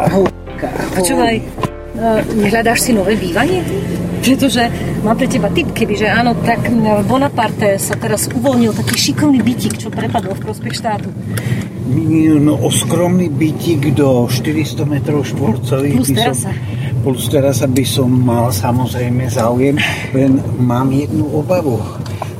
Ahoj. 0.00 0.28
Počúvaj, 0.96 1.36
no, 1.92 2.08
nehľadáš 2.40 2.88
si 2.88 2.90
nové 2.96 3.20
bývanie? 3.20 3.60
Pretože 4.20 4.68
mám 5.04 5.16
pre 5.16 5.28
teba 5.28 5.48
tip, 5.52 5.72
keby, 5.76 5.96
že 5.96 6.08
áno, 6.08 6.36
tak 6.40 6.68
Bonaparte 7.04 7.76
sa 7.80 7.96
teraz 8.00 8.28
uvoľnil 8.32 8.72
taký 8.76 8.96
šikovný 8.96 9.40
bytik, 9.44 9.76
čo 9.80 9.88
prepadol 9.92 10.36
v 10.36 10.44
prospech 10.44 10.72
štátu. 10.76 11.08
No, 12.40 12.60
o 12.60 12.68
skromný 12.72 13.28
bytik 13.28 13.92
do 13.92 14.28
400 14.28 14.88
metrov 14.88 15.24
štvorcových. 15.28 15.96
Plus 16.00 16.12
terasa. 16.12 16.50
Plus 17.00 17.24
terasa 17.32 17.66
by 17.68 17.84
som 17.84 18.08
mal 18.08 18.52
samozrejme 18.52 19.28
záujem, 19.28 19.76
len 20.16 20.40
mám 20.60 20.92
jednu 20.92 21.28
obavu. 21.32 21.80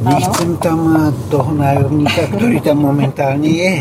Nechcem 0.00 0.56
tam 0.64 0.96
toho 1.28 1.52
nájomníka, 1.52 2.24
ktorý 2.32 2.56
tam 2.64 2.88
momentálne 2.88 3.52
je. 3.52 3.72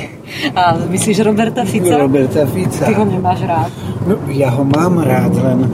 A 0.52 0.76
myslíš 0.76 1.24
Roberta 1.24 1.64
Fica? 1.64 1.96
Roberta 1.96 2.44
Fica. 2.44 2.86
Ty 2.92 2.94
ho 3.00 3.06
nemáš 3.08 3.40
rád. 3.48 3.72
No, 4.04 4.20
ja 4.28 4.52
ho 4.52 4.68
mám 4.68 5.00
rád, 5.00 5.32
len 5.40 5.72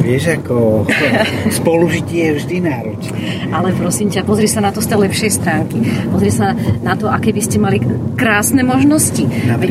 vieš, 0.00 0.38
ako 0.40 0.86
spolužitie 1.58 2.32
je 2.32 2.32
vždy 2.42 2.56
náročné. 2.64 3.18
Ale 3.52 3.74
prosím 3.76 4.08
ťa, 4.08 4.24
pozri 4.24 4.48
sa 4.48 4.64
na 4.64 4.70
to 4.70 4.80
z 4.80 4.88
tej 4.88 4.98
lepšej 5.08 5.30
stránky. 5.30 5.78
Pozri 6.08 6.32
sa 6.32 6.54
na 6.82 6.94
to, 6.94 7.10
aké 7.10 7.34
by 7.34 7.42
ste 7.42 7.56
mali 7.60 7.78
krásne 8.16 8.62
možnosti. 8.64 9.24
Veď, 9.28 9.70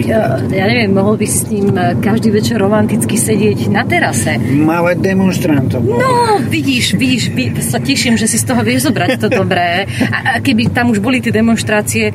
ja 0.52 0.66
neviem, 0.66 0.92
mohol 0.94 1.20
by 1.20 1.26
si 1.28 1.38
s 1.38 1.46
ním 1.52 1.76
e, 1.76 2.00
každý 2.00 2.32
večer 2.32 2.58
romanticky 2.58 3.20
sedieť 3.20 3.68
na 3.70 3.84
terase. 3.84 4.40
Malé 4.40 4.96
demonstrantov. 4.98 5.84
No, 5.84 6.40
vidíš, 6.48 6.96
vidíš, 6.96 7.32
sa 7.64 7.80
teším, 7.84 8.16
že 8.16 8.26
si 8.26 8.40
z 8.40 8.46
toho 8.48 8.62
vieš 8.64 8.90
zobrať 8.90 9.10
to 9.20 9.28
dobré. 9.28 9.86
A 10.12 10.40
keby 10.40 10.72
tam 10.72 10.96
už 10.96 11.04
boli 11.04 11.20
tie 11.20 11.34
demonstrácie, 11.34 12.12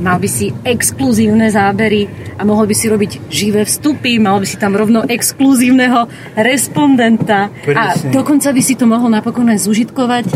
mal 0.00 0.20
by 0.20 0.28
si 0.28 0.52
exkluzívne 0.64 1.48
zábery 1.48 2.08
a 2.36 2.42
mohol 2.44 2.68
by 2.68 2.74
si 2.76 2.86
robiť 2.88 3.12
živé 3.32 3.64
vstupy, 3.64 4.20
mal 4.20 4.40
by 4.40 4.46
si 4.46 4.56
tam 4.60 4.76
rovno 4.76 5.04
exkluzívneho 5.04 6.08
respondenta 6.36 7.48
Presne. 7.64 7.80
a 7.80 7.84
dokonca 8.12 8.52
by 8.52 8.62
si 8.62 8.74
to 8.76 8.84
mohol 8.84 9.08
napokon 9.08 9.48
aj 9.48 9.64
zužitkovať 9.64 10.26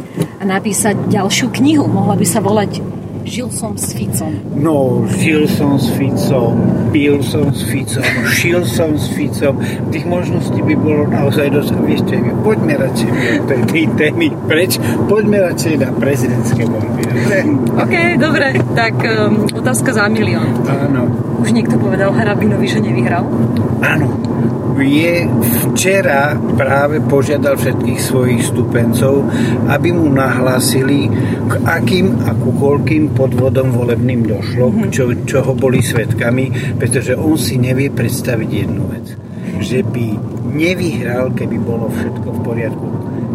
a 0.40 0.42
napísať 0.48 0.96
ďalšiu 1.12 1.52
knihu. 1.60 1.84
Mohla 1.84 2.16
by 2.16 2.26
sa 2.26 2.40
volať 2.40 2.99
Žil 3.24 3.48
som 3.52 3.76
s 3.76 3.92
Ficom. 3.92 4.32
No, 4.56 5.04
žil 5.20 5.44
som 5.48 5.76
s 5.76 5.88
Ficom, 5.94 6.56
pil 6.90 7.20
som 7.22 7.52
s 7.52 7.62
Ficom, 7.68 8.04
šil 8.32 8.64
som 8.66 8.96
s 8.96 9.12
Ficom. 9.12 9.60
Tých 9.92 10.04
možností 10.08 10.60
by 10.64 10.74
bolo 10.76 11.04
naozaj 11.06 11.52
dosť. 11.52 11.76
Vieš 11.84 12.02
čo, 12.08 12.16
poďme 12.42 12.74
radšej 12.80 13.10
od 13.10 13.42
tej, 13.46 13.60
tej 13.68 13.84
témy 13.96 14.28
preč, 14.48 14.80
poďme 15.06 15.38
radšej 15.46 15.74
na 15.78 15.90
prezidentské 15.94 16.62
voľby. 16.66 17.02
OK, 17.76 17.94
dobre, 18.18 18.58
tak 18.74 18.94
um, 19.04 19.46
otázka 19.52 19.94
za 19.94 20.04
milión. 20.10 20.48
Áno. 20.66 21.29
Už 21.40 21.50
niekto 21.56 21.80
povedal 21.80 22.12
Harabinovi, 22.12 22.68
že 22.68 22.84
nevyhral? 22.84 23.24
Áno 23.80 24.30
je 24.80 25.28
včera 25.70 26.36
práve 26.56 27.04
požiadal 27.04 27.60
všetkých 27.60 28.00
svojich 28.00 28.42
stupencov, 28.48 29.28
aby 29.68 29.92
mu 29.92 30.08
nahlásili, 30.08 31.08
k 31.48 31.52
akým 31.68 32.24
a 32.24 32.32
ku 32.36 32.56
koľkým 32.56 33.12
podvodom 33.12 33.76
volebným 33.76 34.24
došlo, 34.24 34.72
mm-hmm. 34.72 34.90
čo, 34.92 35.12
čoho 35.28 35.52
boli 35.52 35.84
svetkami, 35.84 36.76
pretože 36.80 37.12
on 37.16 37.36
si 37.36 37.60
nevie 37.60 37.92
predstaviť 37.92 38.48
jednu 38.48 38.84
vec. 38.88 39.06
Že 39.60 39.80
by 39.84 40.06
nevyhral, 40.50 41.32
keby 41.32 41.56
bolo 41.62 41.88
všetko 41.90 42.28
v 42.28 42.40
poriadku. 42.44 42.86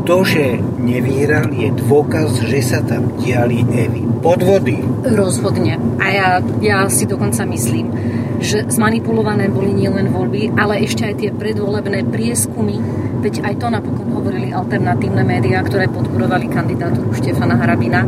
To, 0.05 0.21
že 0.21 0.61
nevyhral, 0.77 1.49
je 1.49 1.73
dôkaz, 1.81 2.45
že 2.45 2.61
sa 2.61 2.79
tam 2.85 3.09
diali 3.17 3.65
Evy 3.73 4.05
podvody. 4.21 4.77
Rozhodne. 5.01 5.81
A 5.97 6.05
ja, 6.13 6.29
ja 6.61 6.85
si 6.93 7.09
dokonca 7.09 7.41
myslím, 7.49 7.89
že 8.37 8.69
zmanipulované 8.69 9.49
boli 9.49 9.73
nielen 9.73 10.13
voľby, 10.13 10.53
ale 10.53 10.85
ešte 10.85 11.09
aj 11.09 11.15
tie 11.17 11.29
predvolebné 11.33 12.05
prieskumy, 12.09 12.77
veď 13.25 13.41
aj 13.41 13.53
to 13.57 13.67
napokon 13.73 14.07
hovorili 14.13 14.53
alternatívne 14.53 15.25
médiá, 15.25 15.65
ktoré 15.65 15.89
podporovali 15.89 16.45
kandidatúru 16.45 17.09
Štefana 17.17 17.57
Harabina. 17.57 18.05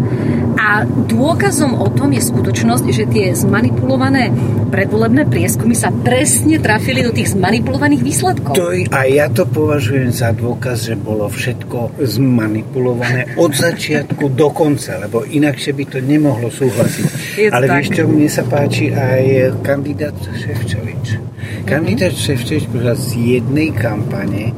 A 0.57 0.85
dôkazom 0.85 1.73
o 1.73 1.89
tom 1.89 2.13
je 2.13 2.21
skutočnosť, 2.21 2.85
že 2.93 3.09
tie 3.09 3.33
zmanipulované 3.33 4.29
predvolebné 4.69 5.25
prieskumy 5.25 5.73
sa 5.73 5.89
presne 5.89 6.61
trafili 6.61 7.01
do 7.01 7.09
tých 7.09 7.33
zmanipulovaných 7.33 8.01
výsledkov. 8.05 8.53
To, 8.53 8.69
a 8.73 8.99
ja 9.09 9.25
to 9.33 9.49
považujem 9.49 10.13
za 10.13 10.35
dôkaz, 10.37 10.85
že 10.85 10.95
bolo 10.99 11.25
všetko 11.25 11.97
zmanipulované 11.97 13.33
od 13.41 13.57
začiatku 13.57 14.37
do 14.37 14.53
konca, 14.53 15.01
lebo 15.01 15.25
inakšie 15.25 15.71
by 15.73 15.85
to 15.89 15.97
nemohlo 16.03 16.53
súhlasiť. 16.53 17.05
Je 17.41 17.47
Ale 17.49 17.65
tak. 17.65 17.73
vieš 17.81 17.87
čo, 17.97 18.03
mne 18.05 18.29
sa 18.29 18.43
páči 18.45 18.93
aj 18.93 19.57
kandidát 19.65 20.13
Ševčovič. 20.17 21.27
Kandidát 21.63 22.11
mm-hmm. 22.11 22.27
Ševčovič 22.27 22.65
počas 22.71 22.99
jednej 23.11 23.71
kampane 23.75 24.51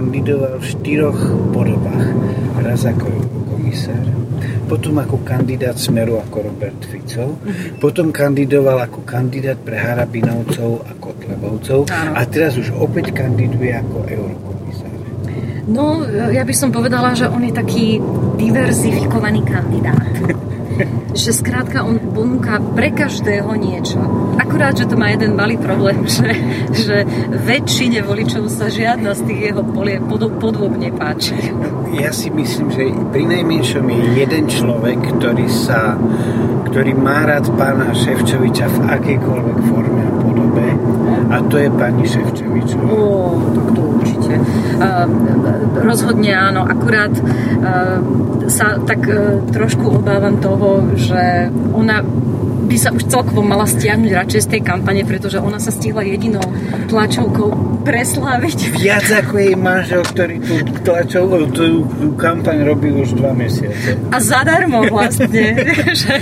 kandidoval 0.00 0.56
v 0.56 0.64
štyroch 0.64 1.20
podobách. 1.52 2.08
Raz 2.64 2.88
ako 2.88 3.12
komisár, 3.52 4.00
potom 4.64 4.96
ako 4.96 5.20
kandidát 5.28 5.76
Smeru 5.76 6.16
ako 6.16 6.48
Robert 6.48 6.80
Fico, 6.88 7.36
mm-hmm. 7.36 7.76
potom 7.76 8.08
kandidoval 8.08 8.80
ako 8.80 9.04
kandidát 9.04 9.60
pre 9.60 9.76
Harabinovcov 9.76 10.88
a 10.88 10.96
Kotlebovcov 10.96 11.92
a 11.92 12.20
teraz 12.24 12.56
už 12.56 12.72
opäť 12.80 13.12
kandiduje 13.12 13.76
ako 13.76 14.08
eurokomisár. 14.08 14.96
No, 15.68 16.08
ja 16.32 16.48
by 16.48 16.54
som 16.56 16.72
povedala, 16.72 17.12
že 17.12 17.28
on 17.28 17.44
je 17.44 17.52
taký 17.52 18.00
diverzifikovaný 18.40 19.44
kandidát. 19.44 20.00
že 21.14 21.30
skrátka 21.34 21.82
on 21.82 21.98
ponúka 21.98 22.62
pre 22.74 22.94
každého 22.94 23.50
niečo. 23.58 23.98
Akurát, 24.38 24.76
že 24.78 24.86
to 24.86 24.94
má 24.94 25.10
jeden 25.12 25.34
malý 25.34 25.58
problém, 25.58 26.06
že, 26.18 26.30
že 26.72 26.96
väčšine 27.30 28.02
voličov 28.02 28.46
sa 28.50 28.70
žiadna 28.70 29.14
z 29.14 29.22
tých 29.26 29.40
jeho 29.52 29.62
polie 29.66 29.98
pod, 30.02 30.26
podvob 30.38 30.74
nepáči. 30.78 31.36
Ja 31.96 32.14
si 32.14 32.30
myslím, 32.30 32.68
že 32.70 32.94
pri 33.10 33.24
najmenšom 33.26 33.84
je 33.90 34.02
jeden 34.22 34.44
človek, 34.46 34.98
ktorý 35.18 35.46
sa 35.50 35.98
ktorý 36.70 36.94
má 36.94 37.26
rád 37.26 37.50
pána 37.58 37.90
Ševčoviča 37.90 38.70
v 38.70 38.78
akejkoľvek 38.94 39.58
forme 39.66 40.06
a 40.06 40.12
podobe 40.22 40.38
a 40.38 40.39
to 41.50 41.58
je 41.58 41.68
pani 41.74 42.06
Ševčovičová. 42.06 42.86
Ó, 42.94 43.34
tak 43.54 43.66
to 43.74 43.82
určite. 43.82 44.32
Uh, 44.78 45.06
rozhodne 45.82 46.30
áno, 46.30 46.62
akurát 46.62 47.10
uh, 47.10 47.98
sa 48.46 48.78
tak 48.86 49.02
uh, 49.10 49.42
trošku 49.50 50.00
obávam 50.00 50.38
toho, 50.38 50.94
že 50.94 51.50
ona 51.74 52.06
by 52.70 52.76
sa 52.78 52.94
už 52.94 53.10
celkovo 53.10 53.42
mala 53.42 53.66
stiahnuť 53.66 54.10
radšej 54.14 54.40
z 54.46 54.48
tej 54.54 54.62
kampane, 54.62 55.02
pretože 55.02 55.42
ona 55.42 55.58
sa 55.58 55.74
stihla 55.74 56.06
jedinou 56.06 56.42
tlačovkou 56.86 57.82
presláviť. 57.82 58.78
Viac 58.78 59.10
ako 59.10 59.34
jej 59.42 59.54
manžel, 59.58 60.06
ktorý 60.06 60.38
tú 60.38 60.54
tlačovú 60.86 61.50
tú, 61.50 61.82
tú 61.98 62.08
kampaň 62.14 62.62
robí 62.62 62.94
už 62.94 63.18
dva 63.18 63.34
mesiace. 63.34 63.98
A 64.14 64.22
zadarmo 64.22 64.86
vlastne. 64.86 65.58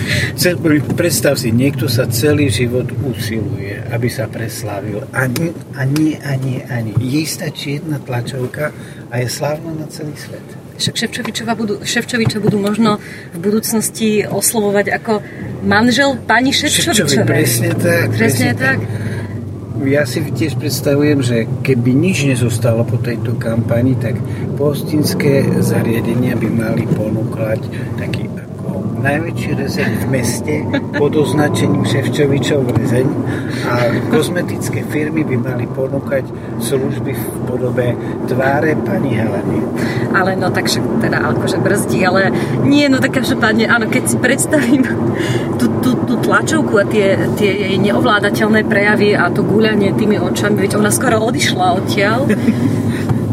Predstav 0.99 1.37
si, 1.37 1.53
niekto 1.53 1.85
sa 1.85 2.09
celý 2.09 2.49
život 2.49 2.89
usiluje, 3.05 3.85
aby 3.93 4.09
sa 4.09 4.25
preslávil. 4.25 5.05
A, 5.13 5.29
ni, 5.29 5.53
a 5.77 5.85
nie, 5.85 6.17
a 6.17 6.33
nie, 6.41 6.65
a 6.65 6.81
nie. 6.81 6.97
Jej 6.97 7.29
stačí 7.29 7.77
jedna 7.77 8.01
tlačovka 8.01 8.73
a 9.13 9.15
je 9.21 9.29
slávna 9.29 9.77
na 9.77 9.87
celý 9.93 10.17
svet. 10.17 10.69
Ševčovičova 10.79 11.59
budú, 11.59 11.83
Ševčoviča 11.83 12.39
budú 12.39 12.63
možno 12.63 13.03
v 13.35 13.39
budúcnosti 13.43 14.23
oslovovať 14.23 14.87
ako 14.95 15.13
manžel 15.63 16.19
pani 16.27 16.55
Ševčovičovej. 16.55 17.27
Presne 17.27 17.71
tak. 17.75 18.15
Presne, 18.15 18.19
presne 18.19 18.51
tak. 18.55 18.79
Ja 19.87 20.03
si 20.03 20.19
tiež 20.27 20.59
predstavujem, 20.59 21.23
že 21.23 21.47
keby 21.63 21.95
nič 21.95 22.27
nezostalo 22.27 22.83
po 22.83 22.99
tejto 22.99 23.39
kampani, 23.39 23.95
tak 23.95 24.19
postinské 24.59 25.47
zariadenia 25.63 26.35
by 26.35 26.49
mali 26.51 26.83
ponúkať 26.99 27.63
taký 27.95 28.27
najväčší 28.99 29.51
rezeň 29.55 29.91
v 30.03 30.05
meste 30.11 30.55
pod 30.99 31.15
označením 31.15 31.87
Ševčovičov 31.87 32.67
rezeň 32.75 33.07
a 33.71 33.75
kozmetické 34.11 34.83
firmy 34.87 35.23
by 35.23 35.37
mali 35.39 35.65
ponúkať 35.71 36.27
služby 36.59 37.13
v 37.15 37.25
podobe 37.47 37.95
tváre 38.27 38.75
pani 38.83 39.15
Heleny. 39.15 39.59
Ale 40.11 40.35
no 40.35 40.51
tak 40.51 40.67
však 40.67 40.85
teda 41.05 41.19
akože 41.31 41.59
brzdí, 41.63 42.01
ale 42.03 42.35
nie, 42.67 42.91
no 42.91 42.99
tak 42.99 43.15
každopádne, 43.17 43.71
áno, 43.71 43.87
keď 43.87 44.05
si 44.09 44.17
predstavím 44.19 44.83
tú, 45.61 45.67
tú, 45.81 45.91
tú 46.05 46.15
tlačovku 46.19 46.75
a 46.81 46.85
tie, 46.85 47.15
tie 47.39 47.51
jej 47.71 47.77
neovládateľné 47.79 48.67
prejavy 48.67 49.15
a 49.15 49.31
to 49.31 49.47
guľanie 49.47 49.95
tými 49.95 50.19
očami, 50.19 50.67
veď 50.67 50.81
ona 50.81 50.91
skoro 50.91 51.23
odišla 51.23 51.67
odtiaľ, 51.79 52.27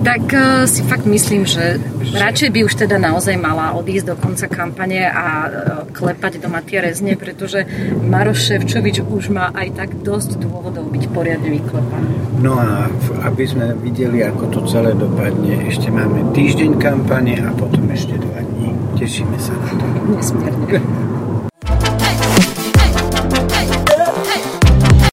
tak 0.06 0.24
uh, 0.30 0.70
si 0.70 0.86
fakt 0.86 1.10
myslím, 1.10 1.50
že 1.50 1.82
radšej 2.14 2.50
by 2.54 2.60
už 2.62 2.74
teda 2.86 3.02
naozaj 3.02 3.34
mala 3.42 3.74
odísť 3.74 4.14
do 4.14 4.16
konca 4.16 4.46
kampane 4.46 5.02
a 5.10 5.26
uh, 5.26 5.50
klepať 5.90 6.38
doma 6.38 6.62
tie 6.62 6.86
rezne, 6.86 7.18
pretože 7.18 7.66
Maroš 8.06 8.54
Ševčovič 8.54 9.02
už 9.02 9.34
má 9.34 9.50
aj 9.50 9.74
tak 9.74 9.90
dosť 10.06 10.38
dôvodov 10.38 10.94
byť 10.94 11.04
poriadne 11.10 11.50
vyklepaný. 11.58 12.14
No 12.46 12.62
a 12.62 12.86
aby 13.26 13.44
sme 13.50 13.74
videli, 13.82 14.22
ako 14.22 14.54
to 14.54 14.60
celé 14.70 14.94
dopadne, 14.94 15.66
ešte 15.66 15.90
máme 15.90 16.30
týždeň 16.38 16.78
kampane 16.78 17.42
a 17.42 17.50
potom 17.58 17.90
ešte 17.90 18.14
dva 18.22 18.46
dní. 18.46 18.70
Tešíme 19.02 19.38
sa 19.42 19.58
na 19.58 19.70
to. 19.74 19.86
Nesmierne. 20.14 21.05